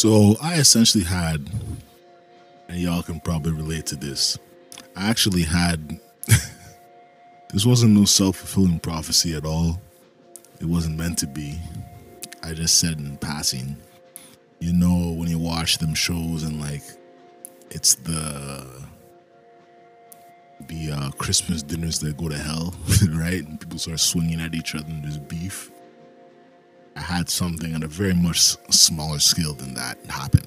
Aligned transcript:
So 0.00 0.34
I 0.40 0.54
essentially 0.54 1.04
had, 1.04 1.46
and 2.70 2.80
y'all 2.80 3.02
can 3.02 3.20
probably 3.20 3.52
relate 3.52 3.84
to 3.88 3.96
this. 3.96 4.38
I 4.96 5.10
actually 5.10 5.42
had. 5.42 6.00
this 7.52 7.66
wasn't 7.66 7.92
no 7.92 8.06
self 8.06 8.36
fulfilling 8.36 8.80
prophecy 8.80 9.34
at 9.34 9.44
all. 9.44 9.78
It 10.58 10.64
wasn't 10.64 10.96
meant 10.96 11.18
to 11.18 11.26
be. 11.26 11.60
I 12.42 12.54
just 12.54 12.80
said 12.80 12.98
in 12.98 13.18
passing. 13.18 13.76
You 14.58 14.72
know, 14.72 15.12
when 15.12 15.28
you 15.28 15.38
watch 15.38 15.76
them 15.76 15.92
shows 15.92 16.44
and 16.44 16.62
like, 16.62 16.82
it's 17.70 17.96
the 17.96 18.66
the 20.66 20.92
uh, 20.92 21.10
Christmas 21.10 21.62
dinners 21.62 21.98
that 21.98 22.16
go 22.16 22.30
to 22.30 22.38
hell, 22.38 22.74
right? 23.10 23.46
And 23.46 23.60
people 23.60 23.78
start 23.78 24.00
swinging 24.00 24.40
at 24.40 24.54
each 24.54 24.74
other 24.74 24.86
and 24.88 25.04
there's 25.04 25.18
beef. 25.18 25.70
I 26.96 27.00
had 27.00 27.28
something 27.28 27.74
on 27.74 27.82
a 27.82 27.86
very 27.86 28.14
much 28.14 28.40
smaller 28.70 29.18
scale 29.18 29.54
than 29.54 29.74
that 29.74 29.98
happen. 30.06 30.42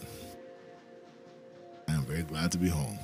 I 1.88 1.94
am 1.94 2.06
very 2.06 2.24
glad 2.24 2.52
to 2.54 2.58
be 2.58 2.70
home 2.70 3.00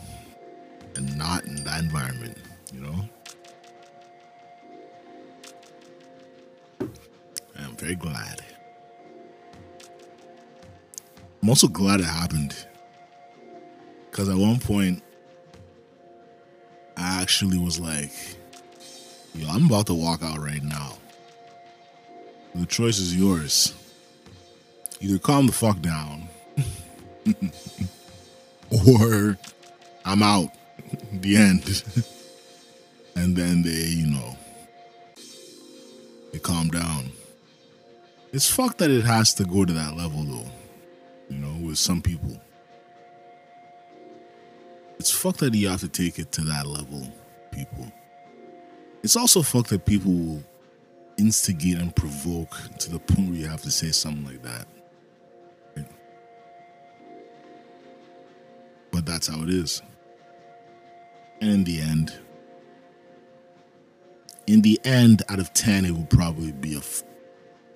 and 0.96 1.18
not 1.18 1.46
in 1.46 1.64
that 1.64 1.82
environment, 1.82 2.38
you 2.74 2.82
know? 2.82 3.10
I 7.58 7.64
am 7.64 7.76
very 7.78 7.96
glad. 7.96 8.42
I'm 11.42 11.50
also 11.50 11.68
glad 11.68 12.02
it 12.02 12.06
happened. 12.06 12.56
Because 14.10 14.30
at 14.30 14.36
one 14.36 14.60
point, 14.60 15.02
I 16.98 17.22
actually 17.22 17.58
was 17.58 17.80
like, 17.80 18.12
yo, 19.34 19.48
I'm 19.48 19.66
about 19.68 19.88
to 19.88 19.94
walk 19.94 20.22
out 20.22 20.40
right 20.40 20.64
now. 20.64 20.98
The 22.56 22.66
choice 22.66 22.98
is 22.98 23.16
yours. 23.16 23.74
Either 25.02 25.20
calm 25.20 25.48
the 25.48 25.54
fuck 25.54 25.80
down, 25.82 26.28
or 28.72 29.38
I'm 30.06 30.24
out. 30.24 30.50
The 31.12 31.38
end. 31.38 31.84
and 33.16 33.36
then 33.36 33.62
they, 33.62 33.70
you 33.70 34.08
know, 34.08 34.38
they 36.32 36.40
calm 36.40 36.70
down. 36.70 37.12
It's 38.34 38.50
fucked 38.50 38.80
that 38.80 38.90
it 38.90 39.06
has 39.06 39.34
to 39.36 39.44
go 39.44 39.66
to 39.66 39.74
that 39.74 39.96
level, 39.96 40.24
though. 40.24 40.52
You 41.30 41.38
know, 41.38 41.68
with 41.68 41.78
some 41.78 42.02
people. 42.02 42.42
It's 45.00 45.12
fucked 45.12 45.40
that 45.40 45.54
you 45.54 45.70
have 45.70 45.82
to 45.82 45.88
take 45.88 46.18
it 46.18 46.32
to 46.34 46.42
that 46.42 46.66
level, 46.66 47.08
people. 47.52 47.92
It's 49.04 49.16
also 49.16 49.42
fucked 49.42 49.70
that 49.70 49.86
people 49.86 50.12
will 50.12 50.44
instigate 51.20 51.78
and 51.78 51.96
provoke 51.96 52.56
to 52.80 52.90
the 52.90 53.00
point 53.00 53.30
where 53.30 53.38
you 53.38 53.48
have 53.48 53.62
to 53.64 53.72
say 53.72 53.92
something 53.92 54.26
like 54.26 54.42
that. 54.44 54.68
But 58.92 59.06
that's 59.06 59.28
how 59.28 59.44
it 59.44 59.50
is. 59.50 59.82
And 61.42 61.52
in 61.52 61.64
the 61.64 61.82
end, 61.82 62.18
in 64.48 64.62
the 64.62 64.80
end, 64.84 65.22
out 65.30 65.40
of 65.40 65.54
10, 65.54 65.86
it 65.86 65.92
will 65.92 66.06
probably 66.06 66.52
be 66.52 66.74
a 66.74 66.80
f- 66.80 67.04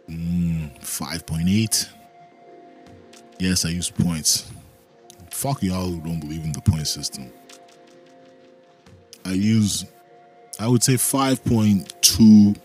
mm, 0.10 0.76
5.8. 0.82 1.88
Yes, 3.40 3.64
I 3.64 3.70
use 3.70 3.92
points. 3.92 4.50
Fuck 5.30 5.62
y'all 5.62 5.90
who 5.90 6.02
don't 6.02 6.20
believe 6.20 6.44
in 6.44 6.52
the 6.52 6.62
point 6.62 6.88
system. 6.88 7.32
I 9.24 9.34
use, 9.34 9.86
I 10.60 10.68
would 10.68 10.84
say 10.84 10.94
5.2 10.94 12.58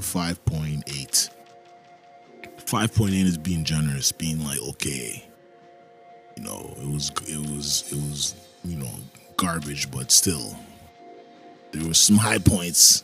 to 0.00 0.06
5.8. 0.06 1.30
5.8 2.58 3.24
is 3.24 3.38
being 3.38 3.64
generous, 3.64 4.12
being 4.12 4.44
like, 4.44 4.60
okay, 4.60 5.24
you 6.36 6.42
know, 6.44 6.72
it 6.80 6.86
was, 6.86 7.10
it 7.26 7.38
was, 7.38 7.90
it 7.90 7.96
was, 7.96 8.34
you 8.64 8.76
know, 8.76 8.90
garbage, 9.36 9.90
but 9.90 10.12
still, 10.12 10.56
there 11.72 11.86
were 11.86 11.94
some 11.94 12.16
high 12.16 12.38
points. 12.38 13.02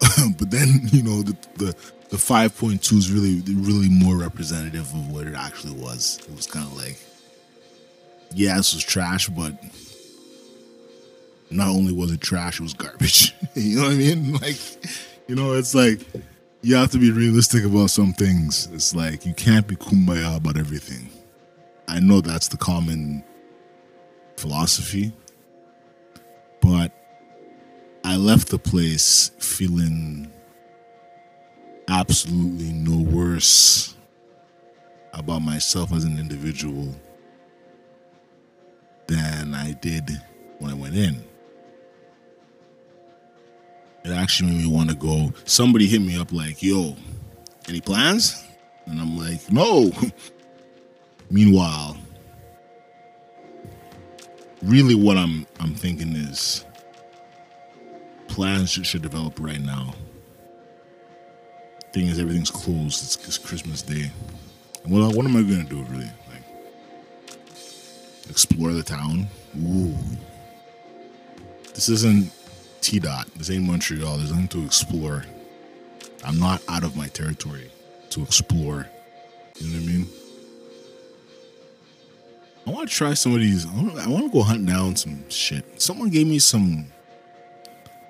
but 0.38 0.50
then, 0.50 0.68
you 0.92 1.02
know, 1.02 1.22
the, 1.22 1.36
the, 1.54 1.76
the 2.10 2.16
5.2 2.16 2.92
is 2.92 3.10
really, 3.10 3.40
really 3.54 3.88
more 3.88 4.16
representative 4.16 4.92
of 4.92 5.10
what 5.10 5.26
it 5.26 5.34
actually 5.34 5.74
was. 5.80 6.18
It 6.28 6.36
was 6.36 6.46
kind 6.46 6.66
of 6.66 6.76
like, 6.76 6.98
yeah, 8.34 8.56
this 8.56 8.74
was 8.74 8.84
trash, 8.84 9.28
but 9.28 9.54
not 11.50 11.68
only 11.68 11.92
was 11.92 12.10
it 12.10 12.20
trash, 12.20 12.60
it 12.60 12.64
was 12.64 12.74
garbage. 12.74 13.32
you 13.54 13.76
know 13.76 13.84
what 13.84 13.92
I 13.92 13.96
mean? 13.96 14.32
Like, 14.34 14.56
you 15.26 15.34
know, 15.34 15.54
it's 15.54 15.74
like 15.74 16.00
you 16.62 16.74
have 16.76 16.90
to 16.90 16.98
be 16.98 17.10
realistic 17.10 17.64
about 17.64 17.90
some 17.90 18.12
things. 18.12 18.68
It's 18.72 18.94
like 18.94 19.24
you 19.24 19.34
can't 19.34 19.66
be 19.66 19.76
kumbaya 19.76 20.36
about 20.36 20.56
everything. 20.56 21.08
I 21.88 22.00
know 22.00 22.20
that's 22.20 22.48
the 22.48 22.56
common 22.56 23.24
philosophy, 24.36 25.12
but 26.60 26.92
I 28.04 28.16
left 28.16 28.48
the 28.48 28.58
place 28.58 29.30
feeling 29.38 30.30
absolutely 31.88 32.72
no 32.72 33.02
worse 33.02 33.94
about 35.12 35.40
myself 35.40 35.92
as 35.92 36.04
an 36.04 36.18
individual 36.18 36.94
than 39.06 39.54
I 39.54 39.72
did 39.72 40.10
when 40.58 40.70
I 40.70 40.74
went 40.74 40.96
in 40.96 41.24
it 44.04 44.10
actually 44.10 44.50
made 44.50 44.64
me 44.64 44.68
want 44.68 44.90
to 44.90 44.96
go. 44.96 45.32
Somebody 45.44 45.86
hit 45.86 46.00
me 46.00 46.18
up 46.18 46.32
like, 46.32 46.62
"Yo, 46.62 46.96
any 47.68 47.80
plans?" 47.80 48.44
And 48.86 49.00
I'm 49.00 49.16
like, 49.16 49.50
"No." 49.50 49.90
Meanwhile, 51.30 51.96
really, 54.62 54.94
what 54.94 55.16
I'm 55.16 55.46
I'm 55.58 55.74
thinking 55.74 56.14
is 56.14 56.64
plans 58.28 58.70
should, 58.70 58.86
should 58.86 59.02
develop 59.02 59.40
right 59.40 59.60
now. 59.60 59.94
Thing 61.92 62.08
is, 62.08 62.18
everything's 62.18 62.50
closed. 62.50 63.04
It's, 63.04 63.16
it's 63.26 63.38
Christmas 63.38 63.80
Day. 63.80 64.10
What 64.84 65.14
what 65.16 65.24
am 65.24 65.36
I 65.36 65.42
gonna 65.42 65.64
do 65.64 65.82
really? 65.84 66.10
Like 66.28 66.42
explore 68.28 68.72
the 68.72 68.82
town? 68.82 69.28
Ooh, 69.56 69.96
this 71.72 71.88
isn't 71.88 72.30
T 72.84 72.98
dot. 72.98 73.26
This 73.36 73.50
ain't 73.50 73.64
Montreal. 73.64 74.18
There's 74.18 74.30
nothing 74.30 74.48
to 74.48 74.64
explore. 74.64 75.24
I'm 76.22 76.38
not 76.38 76.62
out 76.68 76.84
of 76.84 76.96
my 76.96 77.08
territory 77.08 77.70
to 78.10 78.22
explore. 78.22 78.86
You 79.58 79.68
know 79.68 79.80
what 79.80 79.88
I 79.88 79.92
mean? 79.92 80.08
I 82.66 82.70
want 82.70 82.88
to 82.90 82.94
try 82.94 83.14
some 83.14 83.34
of 83.34 83.40
these. 83.40 83.66
I 83.66 84.06
want 84.08 84.24
to 84.24 84.30
go 84.30 84.42
hunt 84.42 84.66
down 84.66 84.96
some 84.96 85.28
shit. 85.30 85.80
Someone 85.80 86.10
gave 86.10 86.26
me 86.26 86.38
some. 86.38 86.92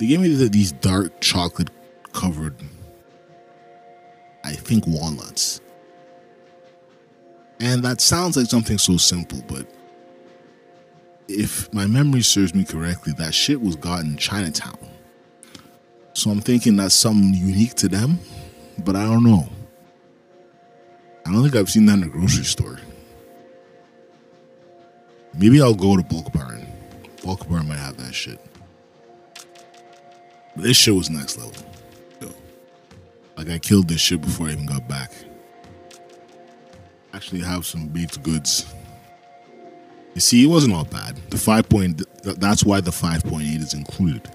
They 0.00 0.08
gave 0.08 0.20
me 0.20 0.34
the, 0.34 0.48
these 0.48 0.72
dark 0.72 1.20
chocolate 1.20 1.70
covered, 2.12 2.56
I 4.42 4.54
think, 4.54 4.88
walnuts. 4.88 5.60
And 7.60 7.84
that 7.84 8.00
sounds 8.00 8.36
like 8.36 8.46
something 8.46 8.78
so 8.78 8.96
simple, 8.96 9.40
but 9.46 9.66
if 11.28 11.72
my 11.72 11.86
memory 11.86 12.22
serves 12.22 12.54
me 12.54 12.64
correctly, 12.64 13.12
that 13.14 13.34
shit 13.34 13.60
was 13.60 13.76
got 13.76 14.04
in 14.04 14.16
Chinatown. 14.16 14.78
So 16.12 16.30
I'm 16.30 16.40
thinking 16.40 16.76
that's 16.76 16.94
something 16.94 17.34
unique 17.34 17.74
to 17.76 17.88
them, 17.88 18.18
but 18.78 18.94
I 18.94 19.04
don't 19.04 19.24
know. 19.24 19.48
I 21.26 21.32
don't 21.32 21.42
think 21.42 21.56
I've 21.56 21.70
seen 21.70 21.86
that 21.86 21.94
in 21.94 22.04
a 22.04 22.08
grocery 22.08 22.44
store. 22.44 22.78
Maybe 25.36 25.60
I'll 25.60 25.74
go 25.74 25.96
to 25.96 26.02
Bulk 26.02 26.32
Barn. 26.32 26.66
Bulk 27.24 27.48
Barn 27.48 27.66
might 27.66 27.78
have 27.78 27.96
that 27.96 28.14
shit. 28.14 28.38
But 30.54 30.62
this 30.64 30.76
shit 30.76 30.94
was 30.94 31.10
next 31.10 31.38
level. 31.38 31.54
Yo. 32.20 32.32
Like 33.36 33.48
I 33.48 33.58
killed 33.58 33.88
this 33.88 34.00
shit 34.00 34.20
before 34.20 34.48
I 34.48 34.52
even 34.52 34.66
got 34.66 34.86
back. 34.86 35.10
Actually 37.12 37.40
have 37.40 37.66
some 37.66 37.88
baked 37.88 38.22
goods 38.22 38.66
you 40.14 40.20
see, 40.20 40.44
it 40.44 40.46
wasn't 40.46 40.74
all 40.74 40.84
bad. 40.84 41.16
The 41.30 41.38
five 41.38 41.68
point, 41.68 42.02
that's 42.22 42.64
why 42.64 42.80
the 42.80 42.90
5.8 42.90 43.42
is 43.60 43.74
included. 43.74 44.28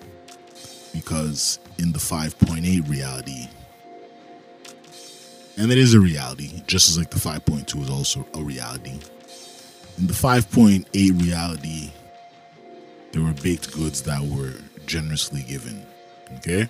Because 0.94 1.60
in 1.78 1.92
the 1.92 2.00
5.8 2.00 2.90
reality, 2.90 3.48
and 5.58 5.72
it 5.72 5.78
is 5.78 5.94
a 5.94 6.00
reality, 6.00 6.64
just 6.68 6.90
as 6.90 6.98
like 6.98 7.10
the 7.10 7.20
5.2 7.20 7.82
is 7.84 7.90
also 7.90 8.26
a 8.34 8.42
reality. 8.42 8.98
In 9.98 10.08
the 10.08 10.14
5.8 10.14 11.22
reality, 11.22 11.92
there 13.12 13.22
were 13.22 13.34
baked 13.34 13.74
goods 13.74 14.02
that 14.04 14.22
were 14.22 14.54
generously 14.86 15.44
given. 15.44 15.86
Okay? 16.38 16.70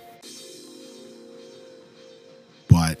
But 2.68 2.98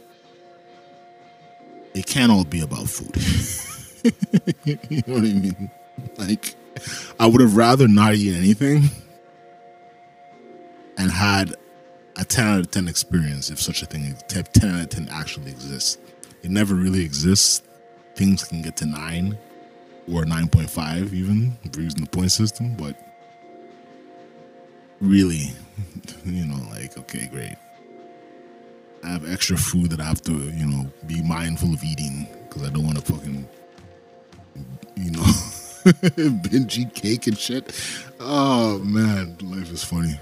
it 1.94 2.06
can't 2.06 2.30
all 2.30 2.44
be 2.44 2.60
about 2.60 2.88
food. 2.88 3.16
you 4.64 5.02
know 5.06 5.14
what 5.14 5.18
I 5.18 5.32
mean? 5.32 5.70
Like, 6.16 6.54
I 7.18 7.26
would 7.26 7.40
have 7.40 7.56
rather 7.56 7.88
not 7.88 8.14
eaten 8.14 8.38
anything 8.38 8.90
and 10.96 11.10
had 11.10 11.54
a 12.16 12.24
10 12.24 12.46
out 12.46 12.60
of 12.60 12.70
10 12.70 12.88
experience 12.88 13.50
if 13.50 13.60
such 13.60 13.82
a 13.82 13.86
thing, 13.86 14.16
10 14.28 14.70
out 14.70 14.80
of 14.82 14.88
10 14.90 15.08
actually 15.10 15.50
exists. 15.50 15.98
It 16.42 16.50
never 16.50 16.74
really 16.74 17.04
exists. 17.04 17.62
things 18.14 18.44
can 18.44 18.60
get 18.60 18.76
to 18.76 18.86
nine 18.86 19.38
or 20.06 20.24
9.5 20.24 21.12
even 21.12 21.56
using 21.76 22.00
the 22.02 22.10
point 22.10 22.32
system, 22.32 22.74
but 22.76 22.96
really, 25.00 25.52
you 26.24 26.44
know, 26.44 26.60
like, 26.70 26.98
okay, 26.98 27.28
great. 27.28 27.56
I 29.02 29.08
have 29.08 29.30
extra 29.30 29.56
food 29.56 29.90
that 29.90 30.00
I 30.00 30.04
have 30.04 30.20
to, 30.22 30.32
you 30.32 30.66
know, 30.66 30.90
be 31.06 31.22
mindful 31.22 31.72
of 31.72 31.82
eating 31.82 32.28
because 32.48 32.62
I 32.62 32.70
don't 32.70 32.84
want 32.84 32.98
to 32.98 33.12
fucking, 33.12 33.48
you 34.96 35.10
know, 35.10 35.24
binge 36.16 36.94
cake 36.94 37.26
and 37.26 37.38
shit. 37.38 37.72
Oh 38.18 38.78
man, 38.78 39.36
life 39.42 39.70
is 39.72 39.84
funny. 39.84 40.18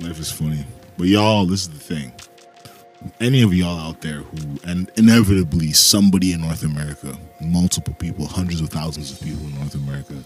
Life 0.00 0.18
is 0.18 0.30
funny. 0.30 0.64
But 0.96 1.08
y'all, 1.08 1.46
this 1.46 1.62
is 1.62 1.70
the 1.70 1.78
thing. 1.78 2.12
Any 3.20 3.42
of 3.42 3.52
y'all 3.52 3.78
out 3.78 4.00
there 4.00 4.18
who, 4.18 4.58
and 4.64 4.90
inevitably 4.96 5.72
somebody 5.72 6.32
in 6.32 6.42
North 6.42 6.62
America, 6.62 7.16
multiple 7.40 7.94
people, 7.94 8.26
hundreds 8.26 8.60
of 8.60 8.68
thousands 8.68 9.10
of 9.10 9.20
people 9.20 9.44
in 9.46 9.54
North 9.56 9.74
America, 9.74 10.22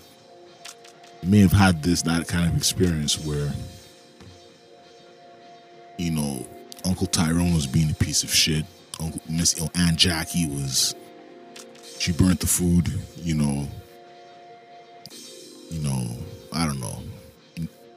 may 1.22 1.38
have 1.40 1.52
had 1.52 1.82
this 1.82 2.02
that 2.02 2.28
kind 2.28 2.48
of 2.50 2.56
experience 2.56 3.24
where, 3.24 3.50
you 5.96 6.10
know, 6.10 6.46
Uncle 6.84 7.06
Tyrone 7.06 7.54
was 7.54 7.66
being 7.66 7.90
a 7.90 7.94
piece 7.94 8.22
of 8.22 8.30
shit. 8.32 8.64
Uncle 9.00 9.20
Miss 9.28 9.60
Aunt 9.74 9.96
Jackie 9.96 10.46
was 10.46 10.94
she 11.98 12.12
burnt 12.12 12.40
the 12.40 12.46
food, 12.46 12.92
you 13.16 13.34
know. 13.34 13.68
You 15.70 15.82
know, 15.82 16.06
I 16.52 16.66
don't 16.66 16.80
know. 16.80 17.00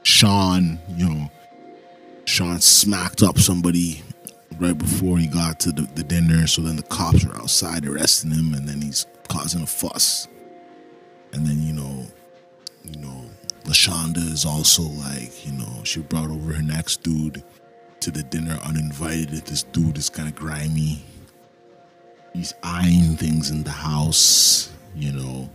Sean, 0.02 0.78
you 0.96 1.08
know, 1.08 1.30
Sean 2.24 2.60
smacked 2.60 3.22
up 3.22 3.38
somebody 3.38 4.02
right 4.58 4.76
before 4.76 5.18
he 5.18 5.26
got 5.26 5.60
to 5.60 5.72
the, 5.72 5.82
the 5.94 6.02
dinner. 6.02 6.46
So 6.46 6.62
then 6.62 6.76
the 6.76 6.82
cops 6.82 7.24
are 7.24 7.34
outside 7.36 7.86
arresting 7.86 8.30
him, 8.30 8.54
and 8.54 8.68
then 8.68 8.80
he's 8.80 9.06
causing 9.28 9.62
a 9.62 9.66
fuss. 9.66 10.28
And 11.32 11.46
then 11.46 11.62
you 11.62 11.72
know, 11.72 12.06
you 12.84 13.00
know, 13.00 13.24
Lashonda 13.64 14.18
is 14.18 14.44
also 14.44 14.82
like, 14.82 15.46
you 15.46 15.52
know, 15.52 15.84
she 15.84 16.00
brought 16.00 16.30
over 16.30 16.52
her 16.52 16.62
next 16.62 17.02
dude 17.02 17.42
to 18.00 18.10
the 18.10 18.22
dinner 18.22 18.58
uninvited. 18.64 19.46
This 19.46 19.62
dude 19.62 19.98
is 19.98 20.08
kind 20.08 20.28
of 20.28 20.34
grimy. 20.34 21.02
He's 22.32 22.54
eyeing 22.62 23.16
things 23.16 23.50
in 23.50 23.62
the 23.62 23.70
house, 23.70 24.70
you 24.94 25.12
know, 25.12 25.50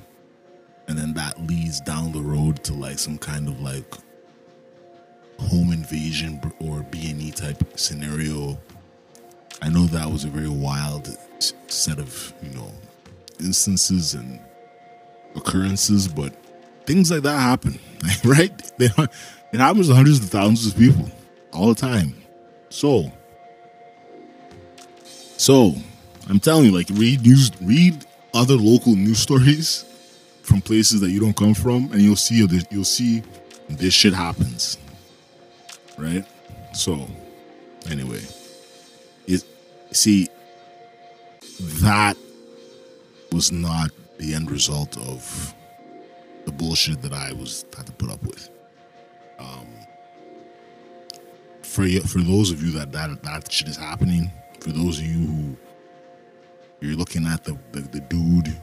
and 0.87 0.97
then 0.97 1.13
that 1.13 1.41
leads 1.47 1.81
down 1.81 2.11
the 2.11 2.21
road 2.21 2.63
to 2.63 2.73
like 2.73 2.99
some 2.99 3.17
kind 3.17 3.47
of 3.47 3.59
like 3.61 3.85
home 5.39 5.73
invasion 5.73 6.39
or 6.59 6.83
B&E 6.83 7.31
type 7.31 7.63
scenario. 7.77 8.57
I 9.61 9.69
know 9.69 9.85
that 9.87 10.11
was 10.11 10.23
a 10.23 10.29
very 10.29 10.49
wild 10.49 11.17
set 11.67 11.99
of, 11.99 12.33
you 12.41 12.51
know, 12.51 12.71
instances 13.39 14.13
and 14.13 14.39
occurrences, 15.35 16.07
but 16.07 16.33
things 16.85 17.11
like 17.11 17.23
that 17.23 17.39
happen, 17.39 17.79
right? 18.23 18.51
It 18.79 19.59
happens 19.59 19.87
to 19.87 19.95
hundreds 19.95 20.19
of 20.19 20.29
thousands 20.29 20.67
of 20.67 20.77
people 20.77 21.09
all 21.51 21.69
the 21.69 21.75
time. 21.75 22.15
So, 22.69 23.11
so 25.37 25.73
I'm 26.29 26.39
telling 26.39 26.65
you, 26.65 26.71
like 26.71 26.87
read 26.91 27.21
news, 27.21 27.51
read 27.61 28.05
other 28.33 28.55
local 28.55 28.95
news 28.95 29.19
stories 29.19 29.85
from 30.45 30.61
places 30.61 31.01
that 31.01 31.09
you 31.09 31.19
don't 31.19 31.35
come 31.35 31.53
from, 31.53 31.91
and 31.91 32.01
you'll 32.01 32.15
see 32.15 32.45
you'll 32.69 32.83
see 32.83 33.23
this 33.69 33.93
shit 33.93 34.13
happens, 34.13 34.77
right? 35.97 36.23
So, 36.73 37.07
anyway, 37.89 38.21
it 39.27 39.43
see 39.91 40.29
that 41.81 42.15
was 43.31 43.51
not 43.51 43.89
the 44.17 44.35
end 44.35 44.51
result 44.51 44.97
of 44.97 45.53
the 46.45 46.51
bullshit 46.51 47.01
that 47.01 47.11
I 47.11 47.33
was 47.33 47.65
had 47.75 47.87
to 47.87 47.91
put 47.93 48.11
up 48.11 48.21
with. 48.23 48.49
Um, 49.39 49.67
for 51.63 51.87
for 52.07 52.19
those 52.19 52.51
of 52.51 52.61
you 52.61 52.71
that 52.73 52.91
that 52.91 53.23
that 53.23 53.51
shit 53.51 53.67
is 53.67 53.77
happening, 53.77 54.31
for 54.59 54.69
those 54.69 54.99
of 54.99 55.05
you 55.05 55.25
who 55.25 55.57
you're 56.81 56.97
looking 56.97 57.25
at 57.25 57.43
the 57.43 57.57
the, 57.71 57.81
the 57.81 57.99
dude 58.01 58.55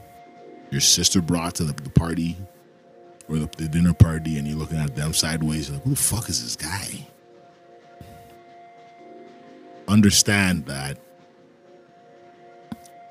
your 0.73 0.81
sister 0.81 1.21
brought 1.21 1.53
to 1.55 1.63
the, 1.63 1.73
the 1.83 1.89
party 1.91 2.35
or 3.29 3.37
the, 3.37 3.49
the, 3.57 3.67
dinner 3.67 3.93
party, 3.93 4.39
and 4.39 4.47
you're 4.47 4.57
looking 4.57 4.79
at 4.79 4.95
them 4.95 5.13
sideways, 5.13 5.69
like, 5.69 5.83
who 5.83 5.91
the 5.91 5.95
fuck 5.95 6.27
is 6.29 6.43
this 6.43 6.55
guy? 6.55 7.07
Understand 9.87 10.65
that 10.65 10.97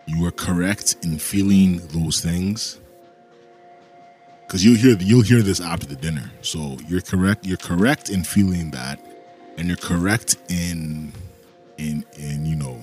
you 0.06 0.26
are 0.26 0.32
correct 0.32 0.96
in 1.02 1.18
feeling 1.18 1.78
those 1.88 2.20
things 2.20 2.80
because 4.44 4.64
you'll 4.64 4.76
hear 4.76 4.96
you'll 4.98 5.22
hear 5.22 5.40
this 5.40 5.60
after 5.60 5.86
the 5.86 5.94
dinner. 5.94 6.30
So 6.42 6.76
you're 6.88 7.00
correct. 7.00 7.46
You're 7.46 7.56
correct 7.56 8.10
in 8.10 8.24
feeling 8.24 8.72
that, 8.72 8.98
and 9.56 9.68
you're 9.68 9.76
correct 9.76 10.36
in 10.48 11.12
in 11.78 12.04
in 12.18 12.44
you 12.44 12.56
know 12.56 12.80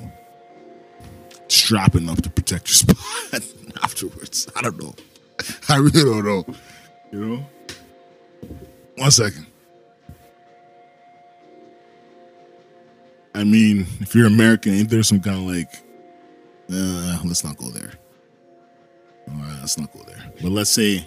strapping 1.48 2.08
up 2.10 2.22
to 2.22 2.30
protect 2.30 2.70
your 2.70 2.76
spot 2.76 2.98
afterwards. 3.84 4.48
I 4.56 4.62
don't 4.62 4.82
know. 4.82 4.96
I 5.70 5.78
really 5.78 6.04
don't 6.04 6.26
know. 6.26 6.46
You 7.12 7.26
know. 7.26 7.46
One 8.98 9.12
second. 9.12 9.46
I 13.34 13.44
mean, 13.44 13.88
if 14.02 14.16
you're 14.16 14.28
American, 14.28 14.74
ain't 14.74 14.90
there 14.90 15.04
some 15.04 15.22
kind 15.22 15.38
of 15.38 15.44
like, 15.44 15.72
uh, 16.72 17.20
let's 17.24 17.44
not 17.44 17.58
go 17.58 17.70
there. 17.70 17.94
All 19.30 19.36
right, 19.36 19.58
let's 19.62 19.78
not 19.78 19.94
go 19.94 20.02
there. 20.04 20.32
But 20.42 20.52
let's 20.52 20.70
say 20.70 21.06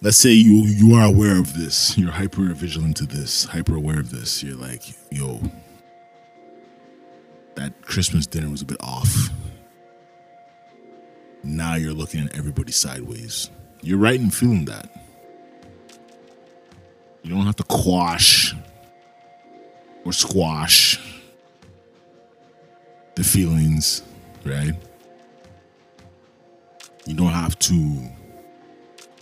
let's 0.00 0.16
say 0.16 0.30
you 0.30 0.64
you 0.66 0.94
are 0.94 1.06
aware 1.06 1.38
of 1.38 1.54
this 1.54 1.98
you're 1.98 2.12
hyper 2.12 2.54
vigilant 2.54 2.96
to 2.96 3.04
this 3.04 3.44
hyper 3.44 3.74
aware 3.74 3.98
of 3.98 4.10
this 4.10 4.42
you're 4.44 4.56
like 4.56 4.82
yo 5.10 5.40
that 7.56 7.82
christmas 7.82 8.24
dinner 8.26 8.48
was 8.48 8.62
a 8.62 8.64
bit 8.64 8.80
off 8.80 9.30
now 11.42 11.74
you're 11.74 11.92
looking 11.92 12.24
at 12.24 12.36
everybody 12.36 12.72
sideways. 12.72 13.50
You're 13.82 13.98
right 13.98 14.20
in 14.20 14.30
feeling 14.30 14.64
that. 14.66 14.90
You 17.22 17.34
don't 17.34 17.46
have 17.46 17.56
to 17.56 17.64
quash 17.64 18.54
or 20.04 20.12
squash 20.12 21.00
the 23.14 23.24
feelings 23.24 24.02
right? 24.48 24.74
You 27.06 27.14
don't 27.14 27.32
have 27.32 27.58
to 27.60 28.02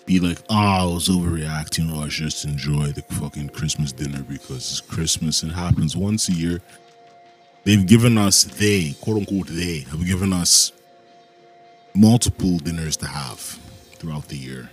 be 0.06 0.20
like, 0.20 0.38
oh, 0.48 0.54
I 0.54 0.84
was 0.84 1.08
overreacting, 1.08 1.94
or 1.94 2.04
I 2.04 2.08
just 2.08 2.44
enjoy 2.44 2.86
the 2.92 3.02
fucking 3.02 3.50
Christmas 3.50 3.92
dinner 3.92 4.22
because 4.22 4.70
it's 4.70 4.80
Christmas. 4.80 5.42
And 5.42 5.52
happens 5.52 5.96
once 5.96 6.28
a 6.28 6.32
year. 6.32 6.60
They've 7.64 7.84
given 7.84 8.16
us, 8.16 8.44
they, 8.44 8.94
quote 9.00 9.18
unquote, 9.18 9.48
they 9.48 9.80
have 9.90 10.04
given 10.06 10.32
us 10.32 10.72
multiple 11.96 12.58
dinners 12.58 12.96
to 12.98 13.06
have 13.06 13.40
throughout 13.94 14.28
the 14.28 14.36
year. 14.36 14.70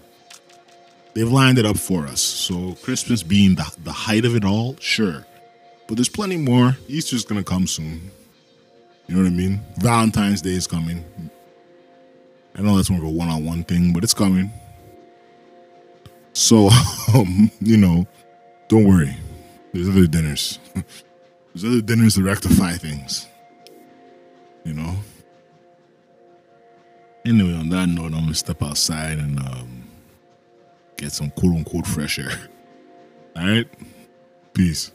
They've 1.13 1.31
lined 1.31 1.57
it 1.57 1.65
up 1.65 1.77
for 1.77 2.05
us. 2.07 2.21
So, 2.21 2.73
Christmas 2.81 3.23
being 3.23 3.55
the, 3.55 3.71
the 3.83 3.91
height 3.91 4.25
of 4.25 4.35
it 4.35 4.43
all, 4.43 4.75
sure. 4.79 5.25
But 5.87 5.95
there's 5.95 6.09
plenty 6.09 6.37
more. 6.37 6.77
Easter's 6.87 7.23
gonna 7.23 7.43
come 7.43 7.67
soon. 7.67 8.11
You 9.07 9.15
know 9.15 9.23
what 9.23 9.27
I 9.27 9.35
mean? 9.35 9.61
Valentine's 9.77 10.41
Day 10.41 10.51
is 10.51 10.65
coming. 10.67 11.05
I 12.55 12.61
know 12.61 12.75
that's 12.75 12.89
more 12.89 12.99
of 12.99 13.05
a 13.05 13.09
one 13.09 13.29
on 13.29 13.45
one 13.45 13.63
thing, 13.63 13.93
but 13.93 14.03
it's 14.03 14.13
coming. 14.13 14.51
So, 16.33 16.69
um, 17.13 17.51
you 17.59 17.77
know, 17.77 18.07
don't 18.69 18.85
worry. 18.85 19.15
There's 19.73 19.89
other 19.89 20.07
dinners. 20.07 20.59
There's 21.53 21.65
other 21.65 21.81
dinners 21.81 22.15
to 22.15 22.23
rectify 22.23 22.73
things. 22.73 23.27
You 24.63 24.73
know? 24.73 24.95
Anyway, 27.25 27.53
on 27.53 27.69
that 27.69 27.87
note, 27.87 28.13
I'm 28.13 28.27
to 28.27 28.33
step 28.33 28.63
outside 28.63 29.17
and 29.17 29.39
um, 29.39 29.87
get 30.97 31.11
some 31.11 31.29
quote 31.31 31.55
unquote 31.55 31.87
fresh 31.87 32.19
air. 32.19 32.31
All 33.35 33.45
right? 33.45 33.67
Peace. 34.53 34.92